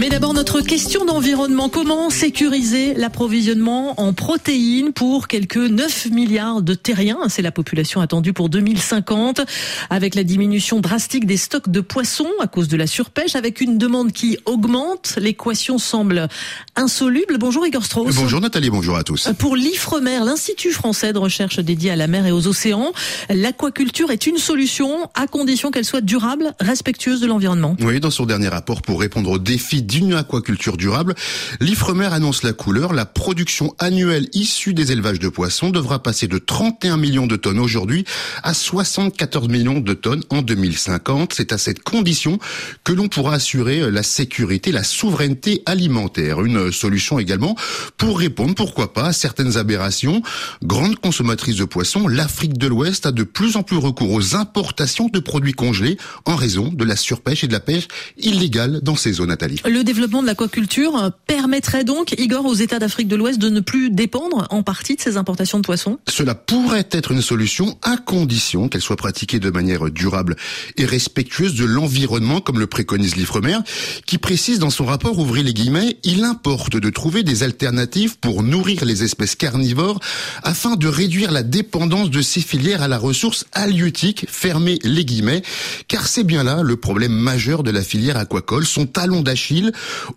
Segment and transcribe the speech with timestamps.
[0.00, 1.68] Mais d'abord, notre question d'environnement.
[1.68, 7.18] Comment sécuriser l'approvisionnement en protéines pour quelques 9 milliards de terriens?
[7.28, 9.42] C'est la population attendue pour 2050,
[9.90, 13.76] avec la diminution drastique des stocks de poissons à cause de la surpêche, avec une
[13.76, 15.18] demande qui augmente.
[15.18, 16.28] L'équation semble
[16.76, 17.36] insoluble.
[17.36, 18.16] Bonjour Igor Strauss.
[18.16, 19.28] Bonjour Nathalie, bonjour à tous.
[19.38, 22.94] Pour l'IFREMER, l'Institut français de recherche dédié à la mer et aux océans,
[23.28, 27.76] l'aquaculture est une solution à condition qu'elle soit durable, respectueuse de l'environnement.
[27.82, 31.14] Oui, dans son dernier rapport pour répondre aux défis d'une aquaculture durable,
[31.60, 32.92] l'Ifremer annonce la couleur.
[32.92, 37.58] La production annuelle issue des élevages de poissons devra passer de 31 millions de tonnes
[37.58, 38.04] aujourd'hui
[38.44, 41.34] à 74 millions de tonnes en 2050.
[41.34, 42.38] C'est à cette condition
[42.84, 46.40] que l'on pourra assurer la sécurité, la souveraineté alimentaire.
[46.44, 47.56] Une solution également
[47.96, 50.22] pour répondre, pourquoi pas, à certaines aberrations.
[50.62, 55.08] Grande consommatrice de poissons, l'Afrique de l'Ouest a de plus en plus recours aux importations
[55.08, 55.96] de produits congelés
[56.26, 57.88] en raison de la surpêche et de la pêche
[58.18, 59.60] illégale dans ces zones, Nathalie.
[59.82, 64.46] Développement de l'aquaculture permettrait donc, Igor, aux États d'Afrique de l'Ouest de ne plus dépendre
[64.50, 65.98] en partie de ces importations de poissons?
[66.08, 70.36] Cela pourrait être une solution à condition qu'elle soit pratiquée de manière durable
[70.76, 73.58] et respectueuse de l'environnement, comme le préconise l'Ifremer,
[74.06, 78.42] qui précise dans son rapport, ouvrez les guillemets, il importe de trouver des alternatives pour
[78.42, 80.00] nourrir les espèces carnivores
[80.42, 85.42] afin de réduire la dépendance de ces filières à la ressource halieutique, fermez les guillemets,
[85.88, 89.69] car c'est bien là le problème majeur de la filière aquacole, son talon d'Achille,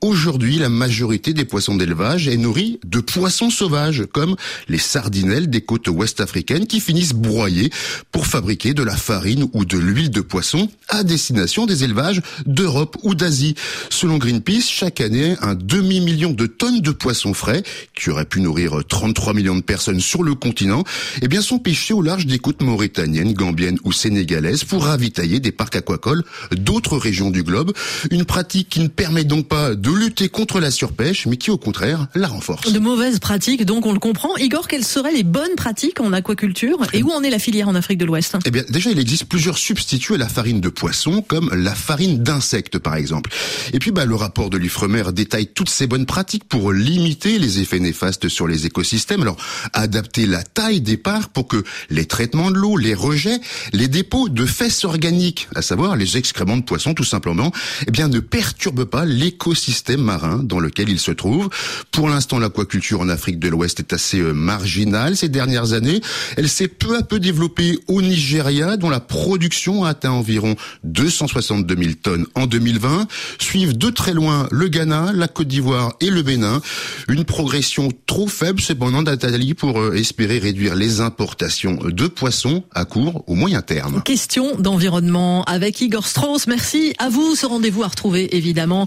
[0.00, 4.36] Aujourd'hui, la majorité des poissons d'élevage est nourrie de poissons sauvages, comme
[4.68, 7.70] les sardinelles des côtes ouest africaines qui finissent broyées
[8.12, 12.96] pour fabriquer de la farine ou de l'huile de poisson à destination des élevages d'Europe
[13.02, 13.54] ou d'Asie.
[13.90, 17.62] Selon Greenpeace, chaque année, un demi-million de tonnes de poissons frais,
[17.94, 20.84] qui auraient pu nourrir 33 millions de personnes sur le continent,
[21.22, 25.52] eh bien, sont pêchés au large des côtes mauritaniennes, gambiennes ou sénégalaises pour ravitailler des
[25.52, 27.72] parcs aquacoles d'autres régions du globe.
[28.10, 31.58] Une pratique qui ne permet donc pas de lutter contre la surpêche, mais qui au
[31.58, 32.72] contraire la renforce.
[32.72, 34.36] De mauvaises pratiques, donc on le comprend.
[34.36, 37.74] Igor, quelles seraient les bonnes pratiques en aquaculture et où en est la filière en
[37.74, 38.36] Afrique de l'Ouest?
[38.44, 42.22] Eh bien, déjà, il existe plusieurs substituts à la farine de poisson, comme la farine
[42.22, 43.30] d'insectes, par exemple.
[43.72, 47.60] Et puis, bah, le rapport de l'Ifremer détaille toutes ces bonnes pratiques pour limiter les
[47.60, 49.22] effets néfastes sur les écosystèmes.
[49.22, 49.36] Alors,
[49.72, 53.40] adapter la taille des parts pour que les traitements de l'eau, les rejets,
[53.72, 57.52] les dépôts de fesses organiques, à savoir les excréments de poisson, tout simplement,
[57.86, 61.48] eh bien, ne perturbent pas l'écosystème système marin dans lequel il se trouve.
[61.92, 66.00] Pour l'instant, l'aquaculture en Afrique de l'Ouest est assez euh, marginale ces dernières années.
[66.36, 71.76] Elle s'est peu à peu développée au Nigeria, dont la production a atteint environ 262
[71.76, 73.06] 000 tonnes en 2020.
[73.38, 76.60] Suivent de très loin le Ghana, la Côte d'Ivoire et le Bénin.
[77.08, 82.84] Une progression trop faible cependant d'Atali pour euh, espérer réduire les importations de poissons à
[82.84, 84.02] court ou moyen terme.
[84.02, 86.48] Question d'environnement avec Igor Strauss.
[86.48, 87.36] Merci à vous.
[87.36, 88.86] Ce rendez-vous à retrouver évidemment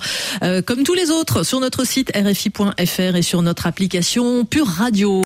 [0.65, 5.13] comme tous les autres sur notre site rfi.fr et sur notre application Pure Radio.